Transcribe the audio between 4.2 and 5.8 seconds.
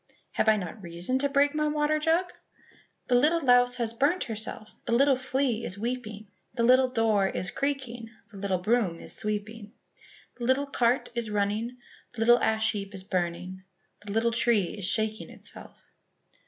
herself, The little flea is